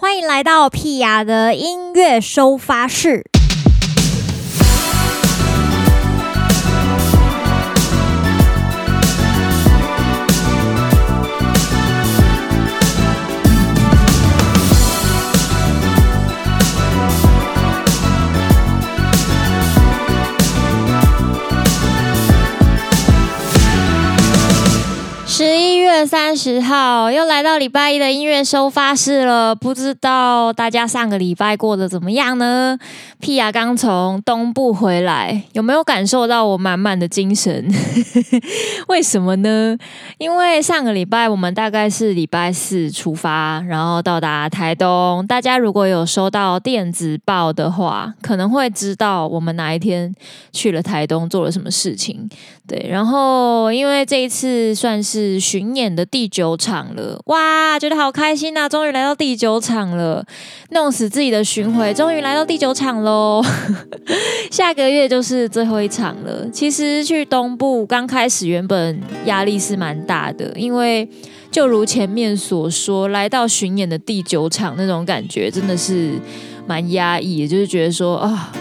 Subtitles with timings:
[0.00, 3.24] 欢迎来到屁雅的音乐收发室。
[26.06, 32.78] 三十号又来到礼拜一的音乐收发室了，不知道大家上个礼拜过得怎么样呢？
[33.20, 37.68] 屁雅刚从东部回来，有没有感受到我满满的精神？
[38.88, 39.76] 为什么呢？
[40.18, 45.26] 因为上个礼拜我们大概是礼拜四出发，然后到达台东。
[45.26, 50.14] 大家如果有收到电子报的话，可能会知道我们哪一天
[50.52, 52.28] 去了台东，做了什么事情。
[52.66, 58.68] 对，然后因为这一次算是巡演演的第九场了，哇，觉得好开心呐！
[58.68, 60.22] 终于来到第九场了，
[60.70, 63.42] 弄死自己的巡回，终于来到第九场喽！
[64.52, 66.46] 下个月就是最后一场了。
[66.50, 71.08] 其实去东部刚开始，原本压力是蛮大的，因为
[71.50, 76.12] 就如前面所说，来到巡演的第九场，那种感觉真的是
[76.66, 78.52] 蛮压抑，就是觉得说啊。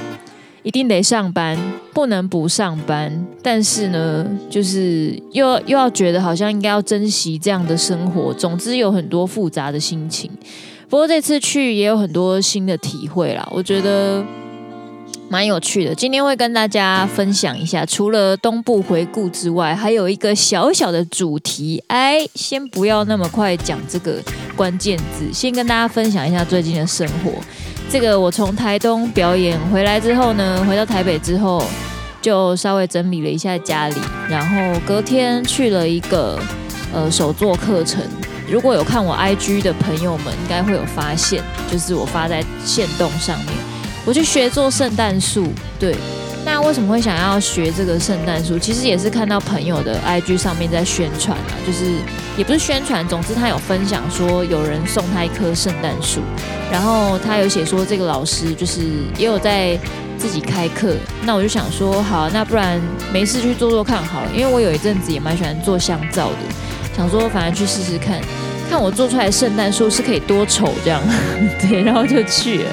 [0.67, 1.57] 一定得上班，
[1.93, 3.25] 不能不上班。
[3.41, 8.33] 但是呢，就是又又要觉得好像应该要珍惜这样的生活。
[8.33, 10.29] 总之有很多复杂的心情。
[10.89, 14.21] 不过这次去也有很多新的体会啦，我觉得
[15.29, 15.93] 蛮有趣的。
[15.93, 21.83] 今天会跟大家分享一下，除了东部回顾之外，还有一个小小的主题。
[21.87, 24.21] 哎，先不要那么快讲这个
[24.55, 27.31] 关键字，先跟大家分享一下最近的生活。
[27.89, 31.63] 这个我从台东表演回来之后呢，回到台北之后，
[32.21, 33.95] 就稍微整理了一下家里，
[34.29, 36.39] 然后隔天去了一个
[36.93, 38.01] 呃手作课程。
[38.49, 43.49] 如果有看我 IG 的朋友们，应该会有发现，就是我发在线动上面，
[44.07, 45.93] 我去学做圣诞树，对。
[46.45, 48.57] 那为什么会想要学这个圣诞树？
[48.57, 51.83] 其实也是看到朋友的 IG 上面在宣传啊，就是
[52.37, 56.21] 也不是宣传，总之他有分享说有人送他一棵圣诞树，
[56.71, 58.79] 然后他有写说这个老师就是
[59.17, 59.77] 也有在
[60.17, 60.95] 自己开课。
[61.25, 62.79] 那我就想说，好，那不然
[63.11, 66.37] 没事去做做看好了，因为我有一阵子也蛮喜欢做香皂的，
[66.95, 68.21] 想说反正去试试看，
[68.69, 71.01] 看我做出来的圣诞树是可以多丑这样，
[71.59, 72.71] 对，然后就去了。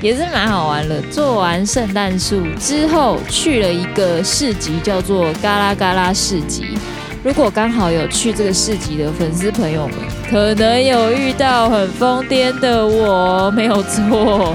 [0.00, 1.00] 也是蛮好玩的。
[1.10, 6.76] 做完圣诞树之后，去了一个市集，叫做嘎啦嘎啦市集。
[7.22, 9.96] 如果刚好有去这个市集的粉丝朋友们，
[10.30, 14.54] 可能有遇到很疯癫的我，没有错。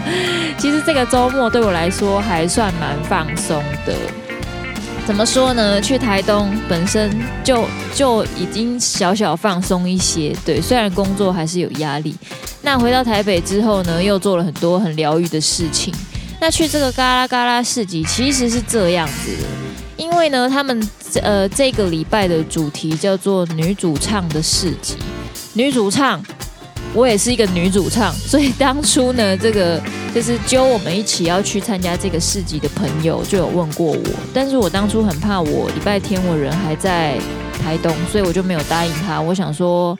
[0.57, 3.57] 其实这个周末对我来说还算蛮放松
[3.87, 3.93] 的。
[5.09, 5.81] 怎么说呢？
[5.81, 7.11] 去台东本身
[7.43, 10.37] 就就已经小小放松一些。
[10.45, 12.15] 对，虽然工作还是有压力。
[12.61, 15.91] 那回到台北之后呢，又做了很多很疗愈的事情。
[16.39, 19.47] 那去这个嘎啦嘎啦市集其实是这样子的，
[19.97, 20.87] 因为呢，他们
[21.23, 24.95] 呃这个礼拜的主题叫做女主唱的市集。
[25.53, 26.23] 女主唱，
[26.93, 29.81] 我也是一个女主唱，所以当初呢，这个
[30.13, 33.99] 就是揪我们一起要去参加这个市集的朋友就有问过我，
[34.33, 37.17] 但是我当初很怕我礼拜天我人还在
[37.63, 39.21] 台东，所以我就没有答应他。
[39.21, 39.97] 我想说。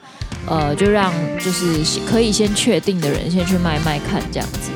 [0.47, 4.71] 呃，就让就是可以先确定的人先去卖卖看这样子。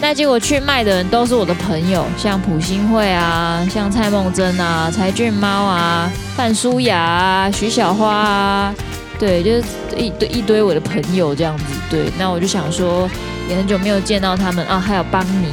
[0.00, 8.74] 那结果去卖的人都是我的朋友，像朴信惠啊，像蔡梦真啊，柴俊猫啊，范舒雅啊，徐小花啊，
[9.22, 9.62] 对，就是
[9.96, 11.64] 一堆一堆我的朋友这样子。
[11.88, 13.08] 对，那我就想说，
[13.48, 15.46] 也很久没有见到他们啊，还有邦尼，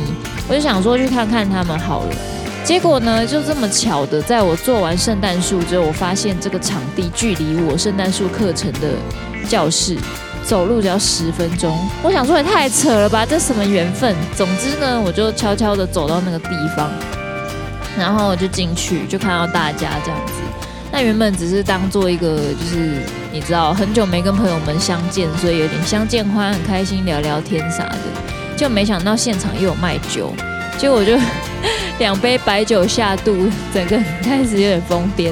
[0.47, 2.15] 我就想说去看看他们好了。
[2.63, 8.89] 结果呢，就这么巧的，在我做完圣诞树之后，我发现这个场地距离我圣诞树课程的。
[9.47, 9.95] 教室
[10.43, 14.15] 走路只要十分钟，我想说也太扯了吧，这什么缘分？
[14.35, 16.89] 总之呢，我就悄悄的走到那个地方，
[17.95, 20.33] 然后我就进去，就看到大家这样子。
[20.91, 23.01] 那原本只是当做一个，就是
[23.31, 27.97] 你知道，很久没跟朋友们相见，所以有点相见欢，很开心聊聊天啥的。
[28.57, 30.33] 就没想到现场又有卖酒，
[30.77, 31.13] 结果我就
[31.99, 35.31] 两杯白酒下肚，整个开始有点疯癫，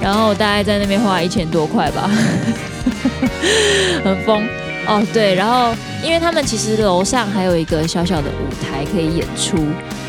[0.00, 2.08] 然后大概在那边花一千多块吧。
[4.04, 4.46] 很疯
[4.86, 5.74] 哦，对，然后
[6.04, 9.66] 因为他们其实楼上还有一个小小的舞台可以演出，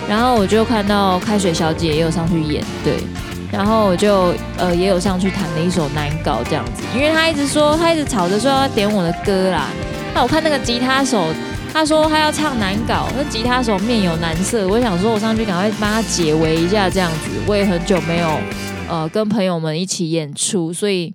[0.07, 2.97] 然后我就看到开水小姐也有上去演，对，
[3.51, 9.69] 然后我就呃也有上去弹了一首难搞这样子，因为他一直说他一直吵着说要点我的歌啦，
[10.13, 11.25] 那我看那个吉他手
[11.74, 18.40] 他说他要唱难搞，那吉他手面有难色，我想说我上去赶快帮他解围一下这样子，我也很久没有
[18.88, 21.13] 呃跟朋友们一起演出，所以。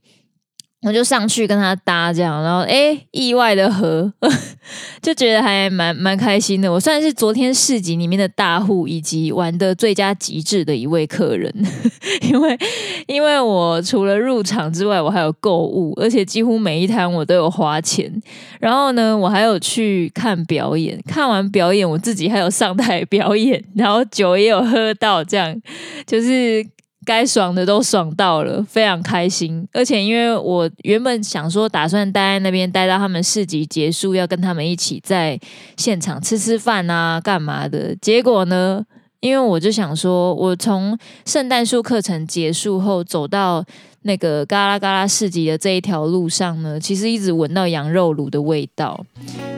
[0.84, 4.12] 我就上去跟他搭这样，然后诶，意外的合，
[5.00, 6.70] 就觉得还蛮蛮开心的。
[6.70, 11.50] 我算是昨天市集里面的大户，以及玩的最佳极致的一位客人，
[12.28, 12.58] 因为
[13.06, 18.12] 因为我除了入场之外，我还有购物，而且几乎每一摊我都有花钱。
[18.60, 25.58] 然后呢，我还有去看表演，看完表演我自己还有上台表演，然后酒也有喝到，这样
[26.06, 26.66] 就是。
[27.04, 29.66] 该爽的都爽到了，非常开心。
[29.72, 35.38] 而且因为我原本想说，打算待在那边待到他们市集结束，要跟他们一起在
[35.76, 37.94] 现场吃吃饭啊，干嘛的。
[37.96, 38.84] 结果呢，
[39.20, 43.64] 因为我就想说，我从圣诞树课程结束后走到
[44.02, 49.04] 那个嘎啦嘎啦市集的这一条路上呢，其实一直闻到羊肉炉的味道。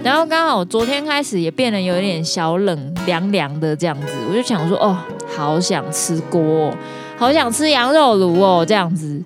[0.05, 4.97] 然后刚好昨天开始也变得有点小冷，凉凉的这样子，我就想说，哦，
[5.37, 6.73] 好想吃锅。
[7.19, 9.23] 好想吃羊肉炉哦，这样子。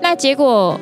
[0.00, 0.78] 那结果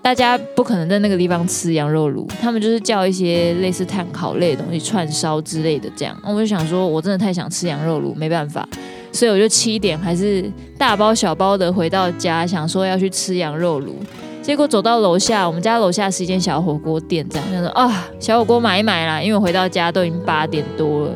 [0.00, 6.16] 大家不可能在那个地方吃羊肉炉，他们就是叫一些类似炭烤类的东西，串烧之类的这样。
[6.24, 8.68] 我就想说，我真的太想吃羊肉炉，没办法，
[9.10, 10.44] 所以我就七点还是
[10.78, 13.96] 大包小包的回到家，想说要去吃羊肉炉。
[14.40, 21.12] 结果走到楼下，我们家楼下是一间小火锅店，这样想说啊，小火锅买一买啦，因为我回到家都已经八点多了。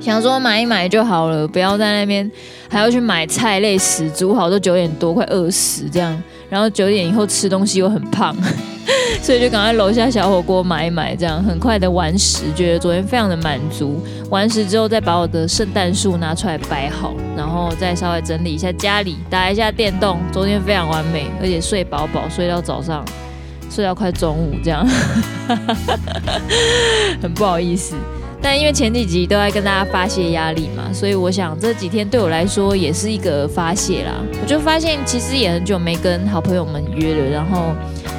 [0.00, 2.28] 想说买一买就好了，不要在那边
[2.68, 8.34] 还要去买菜类死煮好都九点多快饿死这样，然后九点以后吃东西又很胖，
[9.22, 14.02] 所以就赶快楼下小火锅买一买，这样很快的完食，觉得昨天非常的满足。
[14.30, 20.18] 完食之后再把我的圣诞树拿出来摆好，然后再稍微整理一下家里，打一下电动。
[20.32, 23.04] 昨天非常完美，而且睡饱饱，睡到早上，
[23.70, 24.86] 睡到快中午这样，
[27.20, 27.94] 很不好意思。
[28.42, 34.14] 但因为前几集都在跟大家发泄压力嘛，所以我想这几天对我来说也是一个发泄啦。
[34.42, 37.74] 我就发现其实也很久没跟好朋友们约了，然后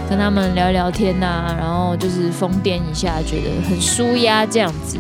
[0.07, 4.97] 跟他们聊聊天呐、然后就是疯癫一下，觉得很舒压这样子。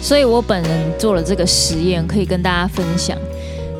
[0.00, 3.18] 所以我本人做了这个实验，可以跟大家分享，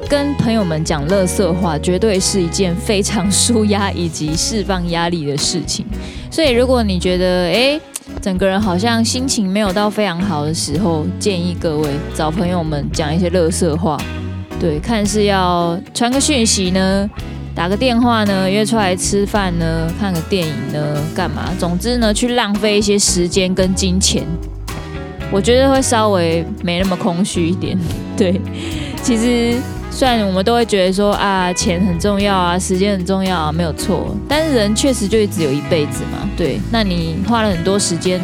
[0.08, 5.86] 跟朋友们讲乐色话，绝对是一件非常舒压以及释放压力的事情。
[6.32, 7.80] 所以如果你觉得诶。
[8.20, 13.98] 整个人好像心情没有到非常好的时候，建议各位找朋友们讲一些乐色话，
[14.60, 17.08] 对，看是要传个讯息呢，
[17.54, 21.50] 打个电话呢，约出来吃饭呢，看个电影呢，干嘛？
[21.58, 24.26] 总之呢，去浪费一些时间跟金钱，
[25.30, 27.78] 我觉得会稍微没那么空虚一点。
[28.16, 28.40] 对，
[29.02, 29.58] 其实。
[29.94, 34.12] 虽然我们都会觉得说啊，钱很重要啊，时间很重要啊，没有错。
[34.28, 36.60] 但是人确实就只有一辈子嘛，对。
[36.72, 38.20] 那你花了很多时间，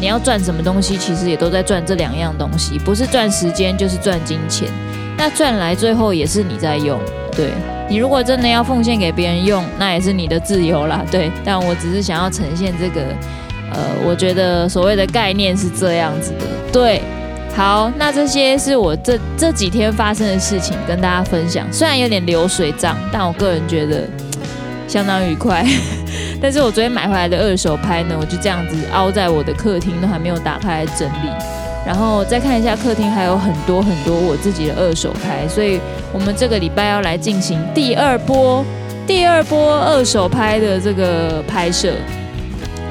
[0.00, 4.68] 你要赚什么东西，其实也都在赚这两样东西，不是赚时间就是赚金钱。
[5.16, 6.98] 那赚来最后也是你在用，
[7.30, 7.50] 对。
[7.88, 11.30] 你如果真的要奉献给别人用，那也是你的自由啦，对。
[11.44, 13.00] 但我只是想要呈现这个，
[13.72, 17.00] 呃，我觉得所谓的概念是这样子的，对。
[17.56, 21.64] 好，那这些是我这这几天发生的事情，跟大家分享。
[21.72, 24.08] 虽然有点流水账，但我个人觉得
[24.88, 25.64] 相当愉快。
[26.42, 31.28] 但是我昨天买回来的二手拍呢，我就这样子凹在我的客厅，都还没有打开来整理。
[31.86, 35.78] 然后再看一下客厅，还有很多很多我自己的二手拍，所以
[36.12, 38.64] 我们这个礼拜要来进行第二波
[39.06, 41.92] 第二波二手拍的这个拍摄。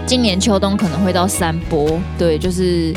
[0.06, 2.94] 今年秋冬可能会到三波，对，就是。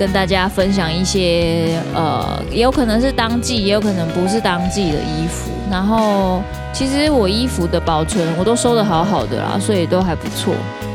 [0.00, 5.50] 跟大家分享一些，呃，也有可能是当季，也有可能不是当季的衣服。
[5.70, 6.40] 然后，
[6.72, 10.54] 其实我衣服的保存我都收得好好的啦，所以都还不错。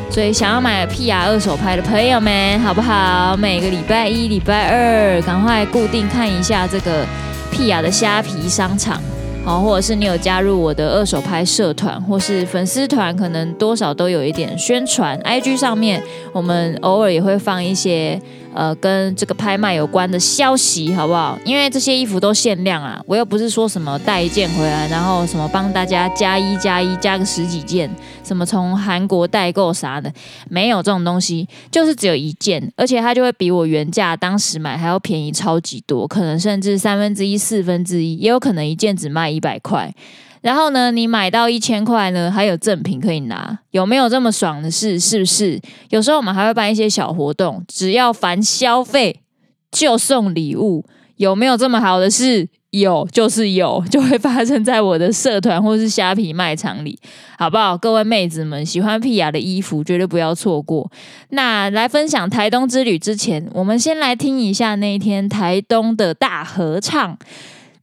[0.10, 3.38] 所以想要买屁雅二手拍的朋友们，好不好？
[3.38, 7.06] 每个礼拜一、礼拜二，赶快固定看一下这个
[7.52, 9.00] 屁雅的虾皮商场。
[9.44, 15.16] 好，或者是你有加入我的二手拍社团，或是粉丝团，可能多少都有一点宣传。
[15.20, 16.02] IG 上面，
[16.34, 18.20] 我们偶尔也会放一些
[18.56, 21.38] 呃跟这个拍卖有关的消息，好不好？
[21.46, 27.88] 因为这些衣服都限量啊，我又不是说什么带一件回来，然后什么帮大家加一加一加个十几件，
[28.24, 30.12] 什么从韩国代购啥的，
[30.50, 39.36] 没有这种东西，就是只有一件，而且它就会比我原价当时买还要便宜超级多，可能甚至三分之一、四分之一，也有可能一件只卖。
[39.36, 39.94] 一百块，
[40.46, 45.00] 然后呢，你买到一千块呢，还有赠品可以拿，有没有这么爽的事？
[45.00, 45.60] 是不是？
[45.90, 49.22] 有时候我们还会办一些小活动，只要凡消费
[49.72, 50.86] 就送礼物，
[51.16, 52.48] 有没有这么好的事？
[52.70, 57.00] 有，就是有， 就会发生在我的社团或是虾皮卖场里，
[57.40, 57.75] 好不好？
[57.75, 60.92] 各位妹子们，喜欢屁雅的衣服，绝对不要错过。
[61.30, 67.18] 那来分享台东之旅之前，我们先来听一下那一天台东的大合唱。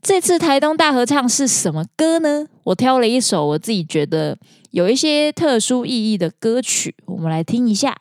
[0.03, 2.47] 这次台东大合唱是什么歌呢？
[2.65, 4.37] 我挑了一首我自己觉得
[4.73, 7.97] 有一些特殊意义的歌曲，我们来听一下。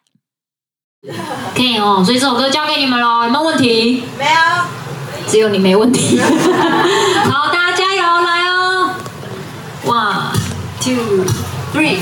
[1.56, 4.04] 可以哦，所以这首歌交给你们喽，有没有问题？
[4.18, 4.32] 没有，
[5.28, 6.18] 只有你没问题。
[7.30, 8.96] 好，大家加油，来哦
[9.86, 10.34] ！One,
[10.82, 11.24] two,
[11.72, 12.02] three.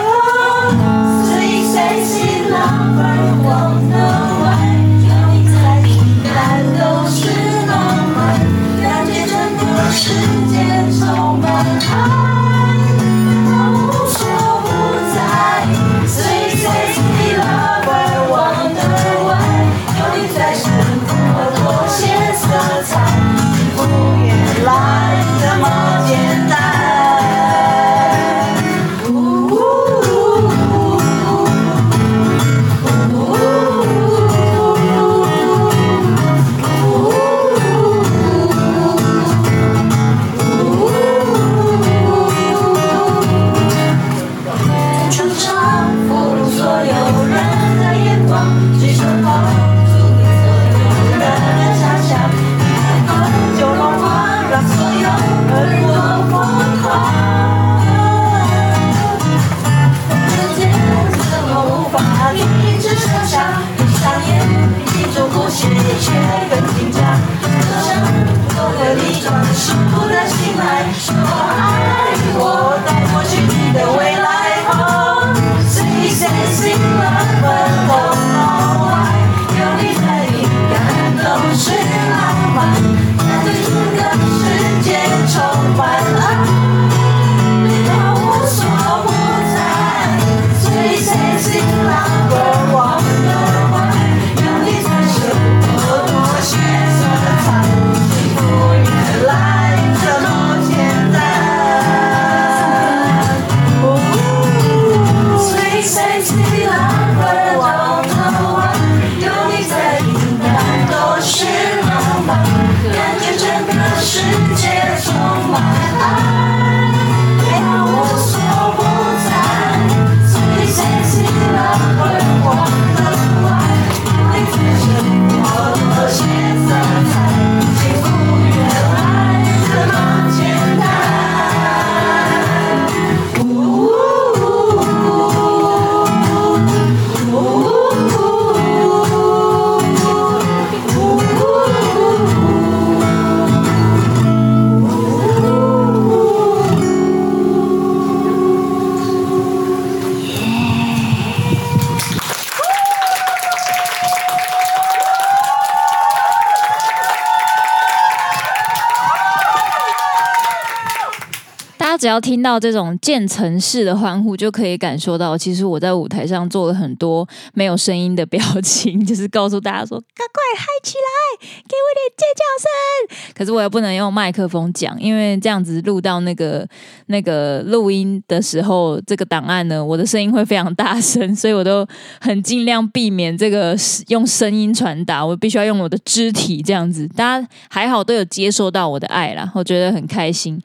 [162.01, 176.67] 只要听到这种渐层式的欢呼，就可以感受到，其实我在舞台上做了很多没有声音的表情， 就是告诉大家说：“赶快嗨起来，给我点尖叫声！”可是我又不能用麦克风讲，因为这样子录到那个
[177.11, 181.85] 那个录音的时候，这个档案呢，我的声音会非常大声， 所以我都
[182.19, 183.75] 很尽量避免这个
[184.07, 187.07] 用声音传达，我必须要用我的肢体这样子。
[187.09, 190.59] 大家还好都有接受到我的爱啦，我觉得很开心。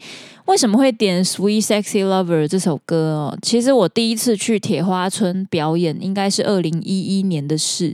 [0.47, 3.39] 为什么会点《Sweet Sexy Lover》这首歌哦？
[3.43, 7.93] 其实我第一次去铁花村表演，应该是二零一一年的事。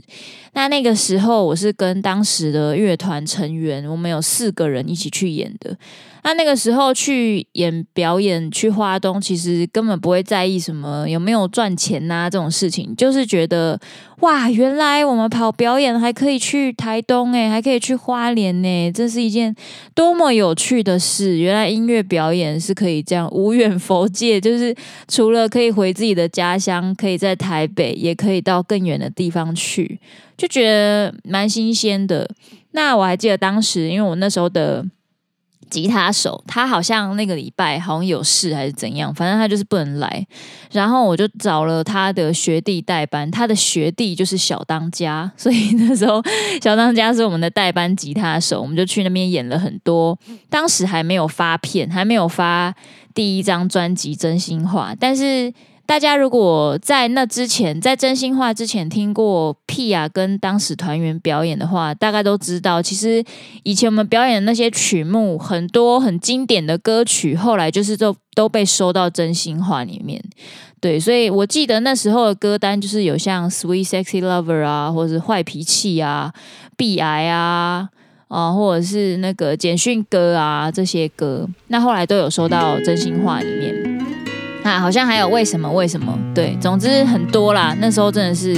[0.53, 5.75] 那那个时候，我是跟当时的乐团成员，我们有四个人一起去演的。
[6.23, 13.77] 那那个时候去演表演，去花东，其实根本不会在意什么有没有赚钱呐、这种事情，就是觉得
[14.21, 19.53] 哇，原来我们跑表演还可以去台东诶，还可以去花莲呢，这是一件
[19.93, 21.37] 多么有趣的事！
[21.37, 24.73] 原来音乐表演是可以这样无远弗届，就是
[25.09, 29.99] 除了可以回自己的家乡，可以在台北，也可以到更远的地方去，
[30.37, 32.29] 就觉得蛮新鲜的。
[32.71, 34.85] 那我还记得当时，因为我那时候的。
[35.73, 40.25] 吉他手，他好像那个礼拜好像有事还是怎样，反正他就是不能来。
[40.71, 46.21] 然后我就找了他的学弟代班，他的学弟就是小当家， 所以那时候
[46.61, 50.15] 小当家是我们的代班吉他手，我们就去那边演了很多。
[50.49, 52.73] 当时还没有发片，还没有发
[53.15, 55.51] 第一张专辑《真心话》，但是。
[55.85, 63.23] 大家如果在那之前，在真心话之前听过 Pia 跟当时团员表演的话，大概都知道，其实
[63.63, 70.23] 以前我们表演的那些曲目，很多很经典的歌曲，后来就是都都被收到真心话里面。
[70.79, 76.33] 对，所以我记得那时候的歌单就是有像 Sweet Sexy Lover 啊，或者是坏脾气啊、
[76.77, 77.89] 壁癌啊，
[78.29, 83.92] 啊，或者是那个简讯歌啊这些歌，那后来都有收到真心话里面。
[84.63, 85.69] 啊，好像还有为什么？
[85.71, 86.17] 为什么？
[86.33, 87.75] 对，总之很多啦。
[87.81, 88.55] 那时候真的是，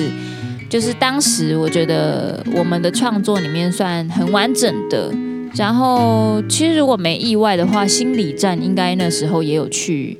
[0.69, 5.11] 就是当时我觉得我们的创作里面算很完整的。
[5.55, 10.15] 然后，其实如果没意外的话，心理战应该那时候也有去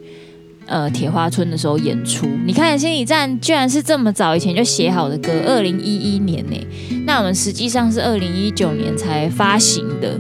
[0.66, 2.26] 呃铁花村的时候演出。
[2.46, 6.58] 你看，心理战居然是这么早以前就写好的歌，二零一一年呢。
[7.06, 10.20] 那我们实际上是二零一九年才发行的。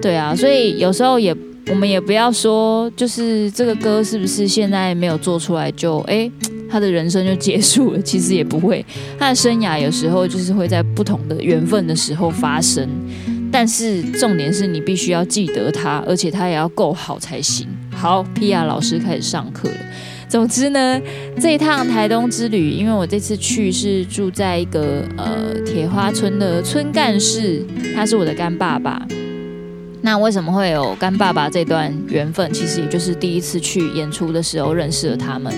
[0.00, 1.36] 对啊，所以有时候也。
[1.70, 6.30] 我们也不要说，就是这个歌是不是现在没有做出来就哎，
[6.68, 8.02] 他的人生就结束了？
[8.02, 8.84] 其实也不会，
[9.18, 12.88] 他的生涯有时候就是会在不同的缘分的时候发生。
[13.50, 17.68] 但是重点是你必须要记得他，而且他也要够好才行。
[17.90, 19.76] 好，Pia 老师开始上课了。
[20.26, 20.98] 总之呢，
[21.38, 27.62] 这一趟台东之旅，因为我这次去是住在一个呃铁花村的村干事，
[27.94, 29.06] 他是我的干爸爸。
[30.04, 32.52] 那为什么会有干爸爸这段缘分？
[32.52, 35.54] 其实也就是第一次去演出的时候认识了他们，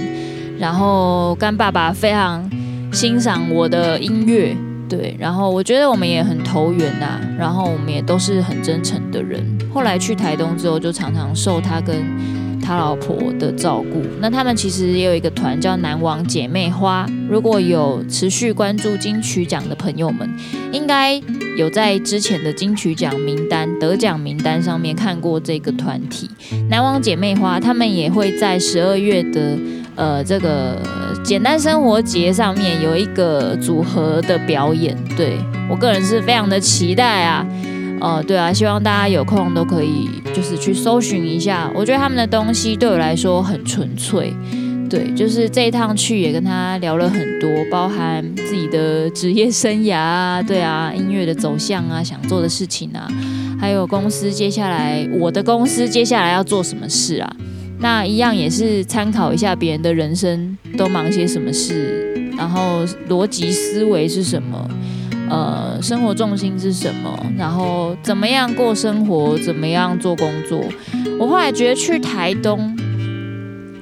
[0.58, 2.48] 然后干爸爸非常
[2.92, 4.54] 欣赏我的音乐，
[4.86, 9.42] 对，然后我觉得我们也很投缘呐、然后我们也都是很真诚的人。
[9.72, 12.04] 后来去台东之后，就常常受他跟
[12.64, 14.02] 他老婆的照顾。
[14.20, 17.06] 那他们其实也有一个团叫南王姐妹花。
[17.28, 20.28] 如果有持续关注金曲奖的朋友们，
[20.72, 21.20] 应该
[21.58, 26.30] 有在之前的金曲奖名单、得奖名单上面看过这个团体
[26.70, 27.60] 南王姐妹花。
[27.60, 29.58] 他们也会在十二月的
[29.94, 30.80] 呃这个
[31.22, 34.96] 简单生活节上面有一个组合的表演。
[35.16, 35.36] 对，
[35.68, 37.46] 我个人是非常的期待啊。
[38.00, 41.70] 哦、对啊，希望大家有空都可以，就是去搜寻一下。
[41.74, 44.34] 我觉得他们的东西对我来说很纯粹，
[44.90, 53.08] 对，就是这一趟去也跟他聊了很多，包含自己的职业生涯啊，对啊，音乐的走向啊，想做的事情啊，
[53.58, 57.36] 还有公司接下来，我的公司接下来要做什么事啊？
[57.78, 64.68] 那一样也是参考一下别人的人生都忙些什么事，然后逻辑思维是什么。
[65.30, 67.18] 呃，生活重心是什么？
[67.36, 69.36] 然后怎么样过生活？
[69.38, 70.62] 怎么样做工作？
[71.18, 72.76] 我后来觉得去台东，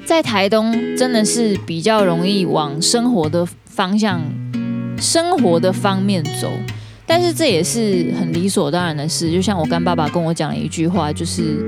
[0.04, 4.20] 在台东真的是比较容易往生活的方向、
[4.96, 6.50] 生活的方面走。
[7.04, 9.30] 但是这也是很理所当然的事。
[9.30, 11.58] 就像我干爸爸跟我讲了一句话，就是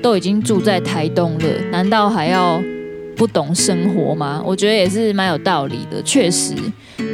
[0.00, 2.62] 都已经住在台东了，难道还要
[3.16, 4.42] 不懂生活吗？
[4.44, 6.54] 我觉得也是蛮有道理的，确实。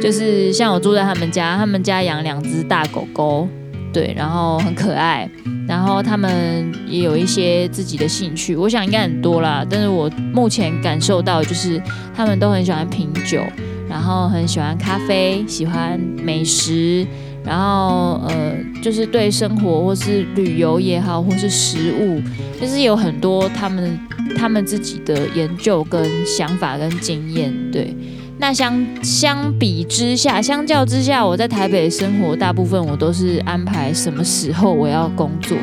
[0.01, 3.47] 就是像我住在他们家，他们家养两只大狗狗，
[3.91, 5.29] 对，然后很可爱，
[5.67, 9.65] 然后他们也有一些自己的兴趣，我想应该很多啦。
[9.69, 11.81] 但是我目前感受到就是
[12.15, 13.41] 他们都很喜欢品酒，
[13.89, 17.05] 然后很喜欢咖啡，喜欢美食，
[17.49, 22.21] 然后呃，就是对生活或是旅游也好，或是食物，
[22.61, 23.99] 就是有很多他们
[24.37, 27.95] 他们自己的研究跟想法跟经验，对。
[28.37, 35.57] 那相相比之下，相较之下，我在台北生活，大部分我都是安排什么时候我要工作，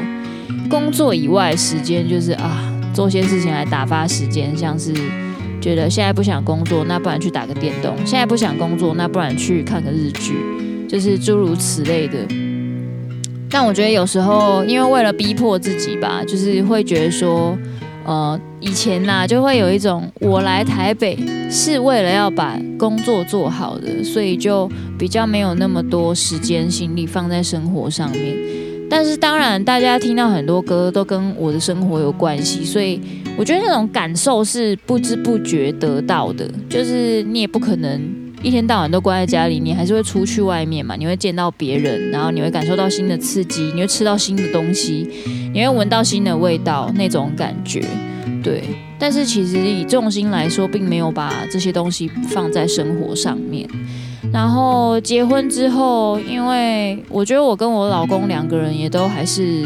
[0.68, 4.92] 工作以外时间就是啊，做些事情来打发时间，像是
[5.61, 10.35] 觉得现在不想工作，那不然去打个电动；现在不想工作，那不然去看个日剧，
[10.87, 12.18] 就是诸如此类的。
[13.51, 17.57] 但我觉得有时候，因为为了逼迫自己吧，就是会觉得说。
[18.09, 21.18] 呃，以前呐、就会有一种我来台北
[21.51, 28.37] 是为了要把工作做好的，所以就比较没有那么多时间心力放在生活上面。
[28.88, 33.01] 但是当然，大家听到很多歌都跟我的生活有关系，所以
[33.37, 36.49] 我觉得那种感受是不知不觉得到的。
[36.70, 38.01] 就是你也不可能
[38.47, 45.11] 一天到晚都关在家里，你还是会出去外面嘛，你会见到别人，然后你会感受到新的刺激，你会吃到新的东西。
[45.53, 47.85] 你会闻到新的味道，那种感觉，
[48.45, 48.63] 对。
[49.01, 53.69] 但是其实以重心来说，并没有把这些东西放在生活上面。
[54.33, 59.65] 然后结婚之后，因为我觉得我跟我老公两个人也都还是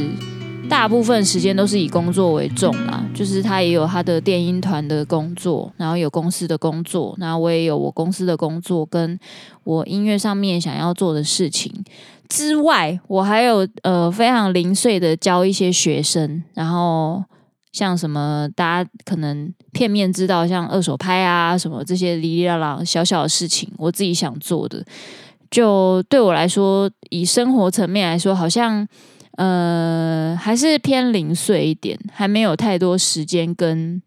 [0.70, 3.04] 大部分时间都是以工作为重啦。
[3.12, 9.18] 就是他也有他的电音团的工作，然后有公司的工作，然后我也有我公司的工作，跟
[9.64, 11.84] 我音乐上面想要做的事情
[12.28, 17.24] 之外，我还有呃非常零碎的教一些学生，然后。
[17.72, 24.84] 像什么，大家可能片面知道，像二手拍啊什么这些哩哩啦啦小小的事情，我自己想做的，
[25.52, 28.84] 就对我来说，以生活层面来说，好像
[29.40, 34.02] 呃还是偏零碎一点，还没有太多时间跟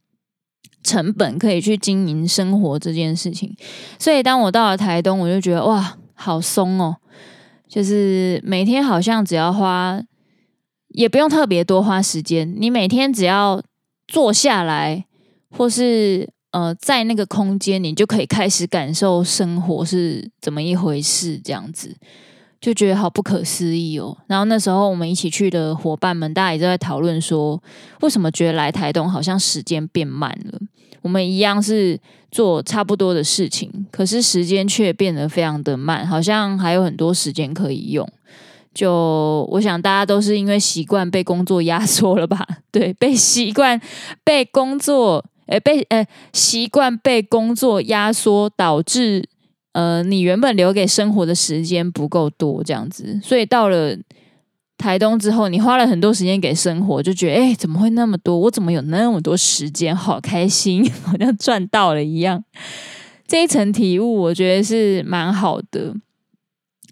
[0.83, 3.55] 成本可以去经营生活这件事情。
[3.97, 6.97] 所以当我到了台东，我就觉得哇，好松哦，
[7.67, 9.99] 就是每天好像只要花。
[10.95, 13.59] 也不用特别多花时间，你每天只要
[14.07, 15.03] 坐下来，
[15.49, 21.97] 或是呃在那个空间，你就可以开始感受生活是怎么一回事，这样子
[22.63, 24.15] 就觉得好不可思议哦。
[24.25, 27.61] 然后那时候我们一起去的伙伴们，大家也都在讨论说，
[27.99, 30.57] 为什么觉得来台东好像时间变慢了？
[31.01, 31.99] 我们一样是
[32.31, 38.07] 做差不多的事情，可是时间却变得非常的慢，好像还有很多时间可以用。
[38.73, 42.47] 就我想，大家都是因为习惯被工作压缩了吧？
[42.71, 43.77] 对，被习惯
[44.23, 49.27] 被工作，诶，被诶习惯被工作压缩，导致
[49.73, 53.19] 呃你原本留给生活的时间不够多，这样子。
[53.21, 53.95] 所以到了
[54.77, 58.37] 台东之后，你花了很多时间给生活，就觉得诶，怎么会那么多？
[58.39, 59.95] 我怎么有那么多时间？
[59.95, 62.43] 好开心， 好像赚到了一样。
[63.27, 65.95] 这一层体悟，我觉得是蛮好的。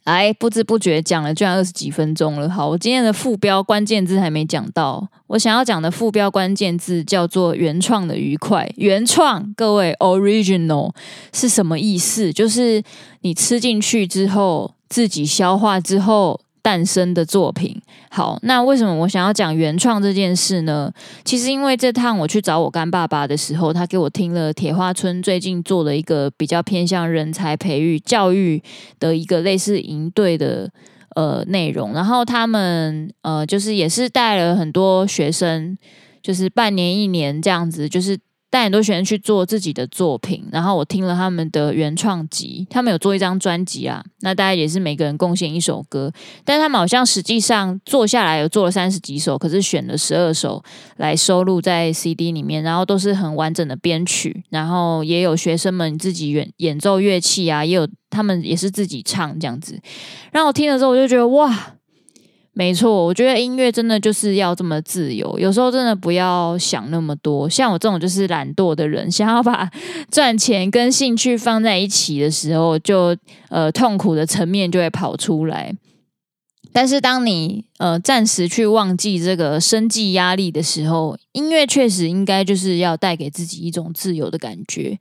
[0.03, 2.49] 哎，不知不觉讲了居然二十几分钟了。
[2.49, 8.67] 好，我今天的副标关键字还没讲到，我想要讲的副标关键字叫做“原创的愉快”。
[8.77, 10.91] 原创，各位，original
[11.31, 12.33] 是什么意思？
[12.33, 12.81] 就是
[13.21, 16.39] 你吃进去之后，自己消化之后。
[16.61, 20.91] 诞生的作品，好，那为什么我想要讲原创这件事呢？
[21.25, 28.61] 其实因为这趟我去找我干爸爸的时候，他给我听了铁花村最近做了一个比较偏向人才培育教育
[28.99, 30.69] 的一个类似营队的
[31.15, 35.77] 呃内容，然后他们呃就是也是带了很多学生，
[36.21, 38.17] 就是半年一年这样子，就是。
[38.51, 46.11] 带很多学生去做自己的作品，然后我听了他们的原创集，他们有做一张专辑啊，那大家也是每个人贡献一首歌，
[46.43, 50.61] 但他们好像实际上做下来有做了三十几首，可是选了十二首
[50.97, 59.79] 来收录在 CD 里面，然后都是很完整的编曲，然后也有学生们自己演演奏乐器啊，也有他们也是自己唱这样子，
[60.33, 61.77] 然后我听了之后我就觉得哇。
[62.53, 67.49] 没错，我觉得音乐真的就是要这么自由，有时候真的不要想那么多。
[67.49, 69.71] 像我这种就是懒惰的人，想要把
[70.11, 73.15] 赚钱跟兴趣放在一起的时候，就
[73.47, 75.73] 呃痛苦的层面就会跑出来。
[76.73, 84.99] 但是当你呃暂时去忘记这个生计压力的时候，音乐确实应该就是要带给自己一种自由的感觉。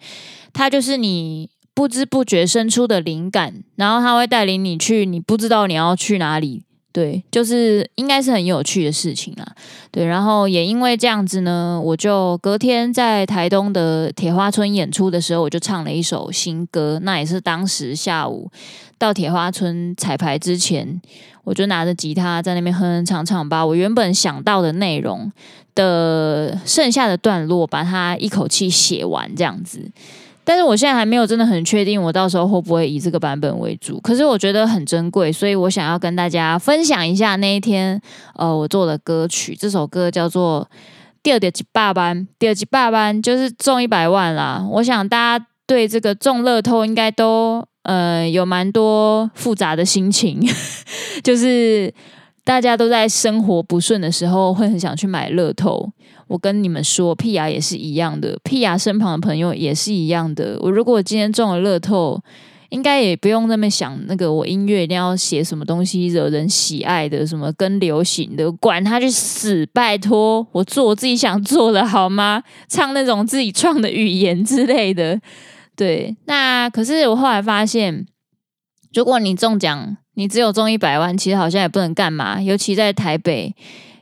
[0.53, 6.63] 它就是你不知不觉生出的灵感，然后它会带领你去你不知道你要去哪里。
[6.93, 9.47] 对，就是应该是很有趣的事情啦。
[9.93, 16.99] 对，然后也因为这样子呢，我就隔天在台东的铁花村演出的时候，我就唱了一首新歌。
[17.03, 18.51] 那也是当时下午
[18.99, 21.01] 到铁花村彩排之前，
[21.45, 25.31] 我就拿着吉他在那边哼哼唱唱，把我原本想到的内容
[25.77, 29.91] 的剩下的段落，把它一口气写完，这样子。
[30.51, 34.01] 但是我现在还没有真的很确定，我到时候会不会以这个版本为主。
[34.01, 38.03] 可是我觉得很珍贵，所以我想要跟大家分享一下那一天，
[38.35, 39.55] 呃，我做的歌曲。
[39.55, 40.69] 这首歌叫做
[41.23, 44.67] 《第二点几八班》，第二几八班就是中一百万啦。
[44.73, 50.45] 我想大家对这个中乐透应该都呃有蛮多复杂的心情，
[51.23, 51.95] 就是
[52.45, 55.91] 大家都在生活不顺的时候，会很想去买乐透。
[56.27, 60.57] 我跟你们说，屁牙也是一样的，屁牙身旁的朋友也是一样的。
[60.61, 62.21] 我如果今天中了乐透，
[62.71, 69.67] 应该也不用那么想那个我音乐一定要写什么东西惹人喜爱的，什么跟流行的，管他去死！
[69.73, 72.43] 拜托，我做我自己想做的好吗？
[72.69, 75.21] 唱那种自己创的语言之类的。
[75.75, 78.07] 对，那可是我后来发现，
[78.95, 83.55] 如果你中奖，你只有中一百万，其实好像也不能干嘛，尤其在台北。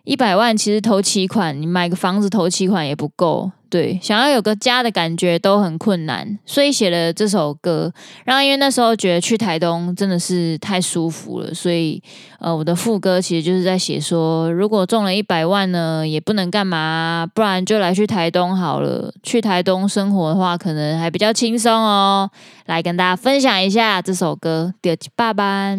[0.02, 3.52] 一百万其实投期款，你买个房子投期款也不够。
[3.70, 7.92] 对，想要有个家的感觉都很困难，所以写了这首歌。
[8.24, 12.02] 然后因为那时候觉得去台东真的是太舒服了，所以
[12.40, 19.12] 呃，我的副歌其实就是在写说，如果中了一百万呢，也不能干嘛，不然就来去台东好了。
[19.22, 22.30] 去台东生活的话，可能还比较轻松哦。
[22.64, 25.76] 来跟大家分享一下这首歌《的爸爸》。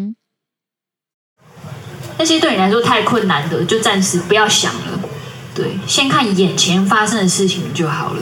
[2.20, 5.00] 那些对你来说太困难的，就暂时不要想了。
[5.54, 8.20] 对，先看眼前发生的事情就好了。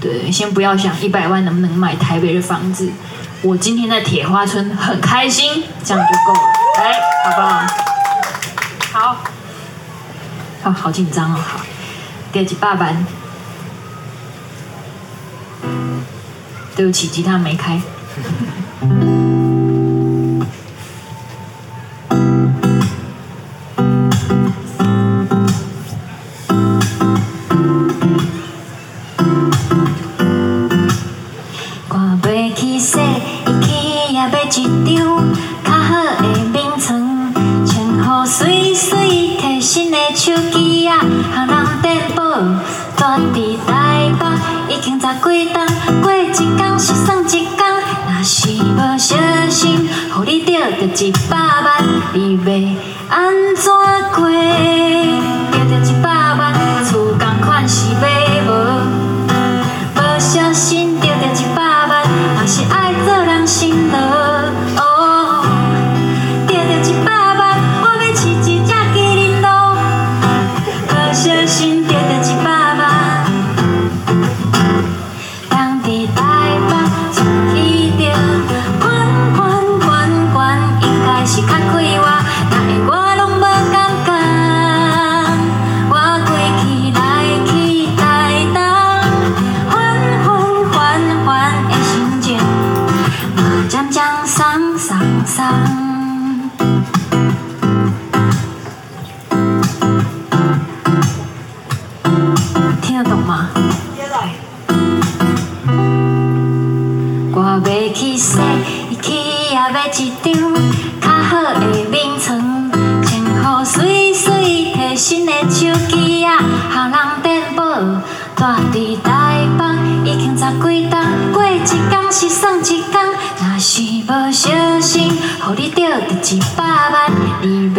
[0.00, 2.88] 对，先不要想一百万能不能买台北的房子。
[3.42, 6.40] 我今天在铁花村很开心，这样就够了。
[6.78, 7.66] 哎，好不好？
[8.92, 9.16] 好，
[10.62, 11.36] 好好紧张哦。
[11.36, 11.60] 好，
[12.32, 13.04] 第几八班？
[16.76, 17.82] 对不起，吉他没开。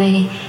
[0.02, 0.41] they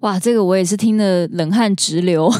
[0.00, 2.30] 哇这个我也是听得冷汗直流，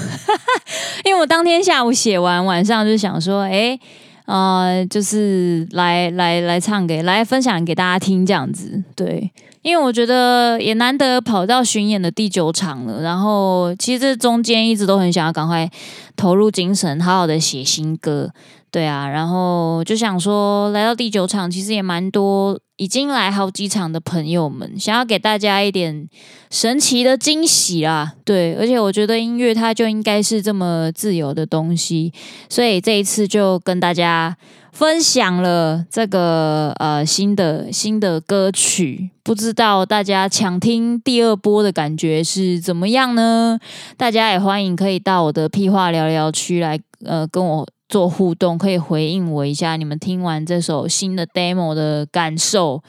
[1.03, 3.79] 因为我当天下午写完，晚上就想说，哎，
[4.27, 9.31] 呃，就是来来来唱给来分享给大家听这样子，对，
[9.65, 15.69] 因为我觉得也难得跑到巡演的第九场了，然后其实这中间一直都很想要赶快
[16.15, 18.31] 投入精神，好好的写新歌。
[18.71, 26.09] 对啊，然后就想说，来到第九场，其实也蛮多已经来好几场的朋友们，想要给大家一点
[26.51, 28.15] 神奇的惊喜啦。
[28.25, 32.13] 对，而且我觉得音乐它就应该是这么自由的东西，
[32.51, 34.37] 所以这一次就跟大家
[34.75, 43.59] 分享了这个呃新的新的歌曲，不知道大家抢听第二波的感觉是怎么样呢？
[43.97, 47.67] 大家也欢迎可以到我的屁话聊聊区来呃跟我。
[47.87, 52.83] 做互动可以回应我一下，你们听完这首新的 demo 的感受，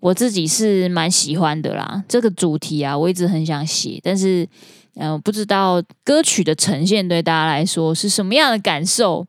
[0.00, 2.02] 我自己是蛮喜欢的啦。
[2.08, 4.42] 这个主题啊，我一直很想写，但是
[4.94, 9.24] 嗯、呃，不知道歌曲的呈现对大家来说是什么样的感受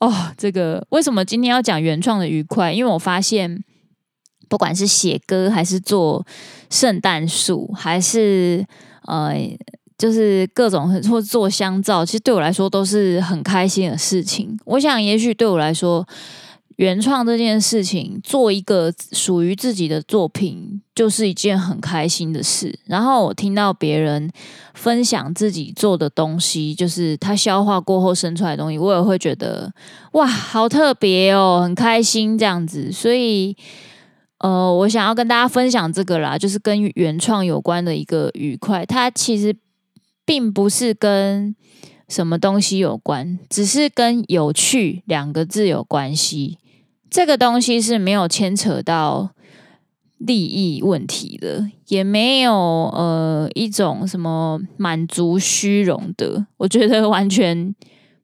[0.00, 0.12] 哦。
[0.36, 2.72] 这个为什么今天要讲原创的愉快？
[2.72, 3.62] 因为我发现，
[4.48, 6.26] 不管是写歌，还是做
[6.68, 8.66] 圣诞树，还是
[9.06, 9.34] 呃。
[10.00, 14.58] 就是各种或做香皂，其实对我来说都是很开心的事情。
[14.64, 16.08] 我想，也许对我来说，
[16.80, 22.78] 原创这件事情，做一个属于自己的作品，就是一件很开心的事。
[22.86, 24.30] 然后我听到别人
[24.72, 29.70] 分享自己做的东西，就是他消化过后生出来的东西，我也会觉得
[30.12, 32.90] 哇，好特别哦，很开心这样子。
[32.90, 33.54] 所以，
[34.38, 38.86] 呃，我想要跟大家分享这个啦，就是跟原创有关的一个愉快。
[38.86, 39.54] 它其实
[40.24, 41.54] 并不是跟
[42.08, 46.56] 什么东西有关，只是跟有趣两个字有关系。
[47.10, 49.30] 这个东西是没有牵扯到
[50.18, 57.74] 利益问题的，也没有呃一种什么满足虚荣的，我觉得完全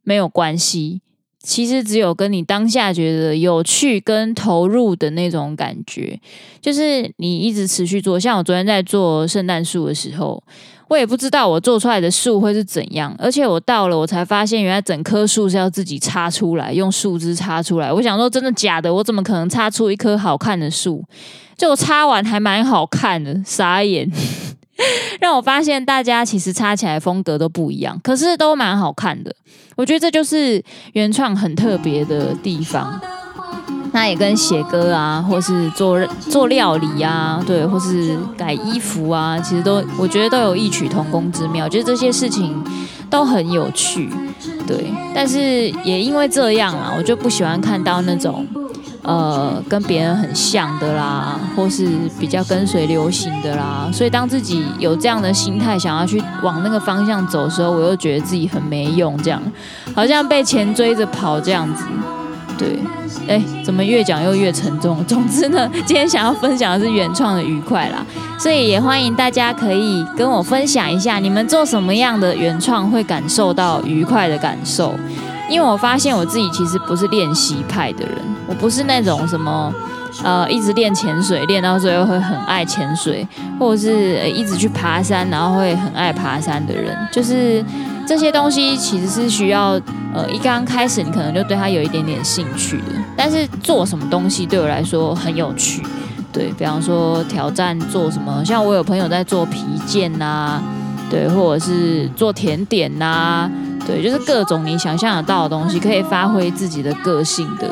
[0.02, 1.00] 没有关系。
[1.40, 6.20] 其实只有跟你当下觉得有趣跟投入的那种感觉，
[6.60, 8.18] 就是你一直持续做。
[8.18, 10.42] 像我昨天在做圣诞树的时候。
[10.88, 17.92] 我也不知道我做出来的树会是怎样，而且我到了，我才发现原来整棵树是要自己插出来，用树枝插出来。
[17.92, 18.92] 我想说，真的假的？
[18.92, 21.04] 我怎么可能插出一棵好看的树？
[21.56, 24.10] 就插完还蛮好看的，傻眼。
[25.20, 29.34] 让我发现大家其实插起来风格都不一样，可是都蛮好看的。
[29.74, 33.00] 我觉得这就是原创很特别的地方。
[33.96, 41.66] 那也跟写歌啊，或是做做料理啊，对，或是改衣服啊，其实都我觉得都有异曲同工之妙。
[41.66, 42.62] 觉得这些事情
[43.08, 44.10] 都很有趣，
[44.66, 44.92] 对。
[45.14, 48.46] 但是也因为这样啊，我就不喜欢看到那种
[49.00, 51.88] 呃跟别人很像的啦，或是
[52.20, 53.88] 比较跟随流行的啦。
[53.90, 59.40] 所以当自己有这样的心态，想要去往那个方向走的时候，我又觉得自己很没用，这样
[59.94, 61.86] 好像被钱追着跑这样子。
[62.58, 62.78] 对，
[63.28, 65.02] 哎，怎么越讲又越沉重？
[65.06, 68.04] 总之呢，今天想要分享的是原创的愉快啦，
[68.38, 74.94] 所以也欢迎大家可以跟我分享一下，你们做什么样的原创会感受到愉快的感受？
[75.48, 78.16] 因为我发现我自己其实不是练习派的人，
[78.46, 79.72] 我不是那种什么
[80.24, 83.26] 呃一直练潜水，练到最后会很爱潜水，
[83.60, 87.64] 或者是一直去爬山，然后会很爱爬山的人，就是。
[88.06, 89.80] 这些东西其实是需要，
[90.14, 92.84] 呃，一刚开始你可能就对它有一点点兴趣的。
[93.16, 95.82] 但是做什么东西对我来说很有趣，
[96.32, 100.62] 对，比方说挑战做什么，像我有朋友在做皮件呐，
[101.10, 103.50] 对，或者是做甜点呐，
[103.84, 107.68] 对，就是各种你想象得到的东西，可以发挥自己的个性的，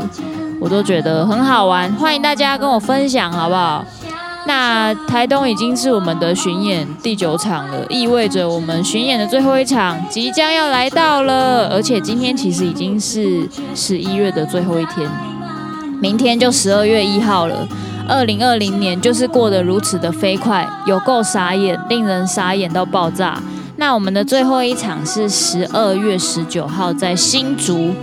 [0.61, 1.93] 我都觉得很好玩。
[1.95, 3.85] 欢迎大家跟我分享，好不好？
[4.47, 15.09] 那台东已经是我们的巡演第九场了，意味着我们巡演的最后一场即将要来到了，而且今天其实已经是十一月的最后一天，
[16.01, 17.67] 明天就十二月一号了。
[18.07, 23.43] 二零二零年就是过得如此的飞快，有够傻眼，令人傻眼到爆炸。
[23.77, 27.95] 那我们的最后一场是十二月十九号在新竹，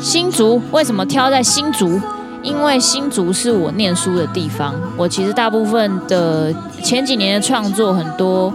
[0.00, 2.00] 新竹为什么挑在新竹？
[2.42, 6.52] 因为新竹是我念书的地方，我其实大部分的
[6.82, 8.52] 前几年的创作很多，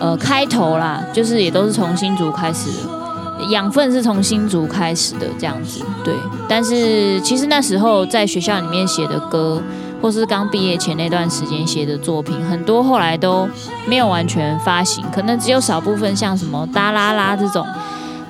[0.00, 6.14] 呃，开头啦，就是也都是从新竹开始的，养分是从新竹开始的这样子，对。
[6.48, 9.62] 但是其实那时候在学校里面写的歌，
[10.02, 13.48] 或是刚毕业前那段时间写的作品，很多后来都
[13.86, 17.64] 没有完全发行，可能只有少部分像什么《哒啦啦》这种。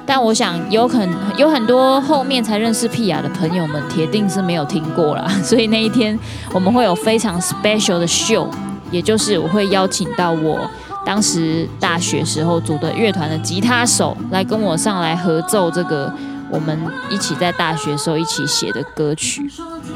[0.09, 5.29] 但我想有很有很多后面才认识 Pia 的朋友们，铁定是没有听过啦。
[5.45, 6.19] 所以那一天
[6.55, 8.49] 我们会有非常 special 的 show，
[8.91, 10.67] 也就是我会邀请到我
[11.05, 16.11] 当时大学时候组的乐团的吉他手来跟我上来合奏这个
[16.51, 19.47] 我们一起在大学时候一起写的歌曲。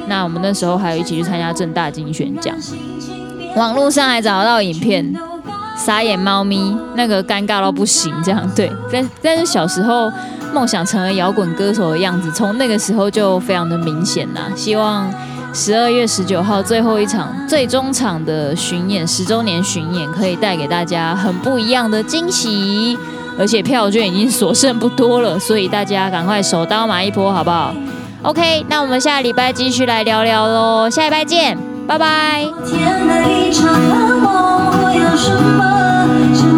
[0.08, 2.54] 那我们那时候还有一起去参加正大金选奖，
[3.56, 5.14] 网络上还找得到影片。
[5.84, 8.70] 傻眼猫咪，那个尴尬到不行，这样对。
[8.92, 10.10] 但但是小时候
[10.54, 14.42] 梦想成为摇滚歌手的样子，从那个时候就非常的明显啦。
[14.54, 15.12] 希望
[15.52, 22.96] 十二月十九号最后一场最终场的巡演，十周年巡演可以带给大家很不一样的惊喜。
[23.38, 27.74] 而且票券已经所剩不多了，所以大家赶快手刀买一波，好不好
[28.22, 31.58] ？OK，那我们下礼拜继续来聊聊喽，下礼拜见，
[31.88, 32.46] 拜拜。
[35.16, 36.51] 什么？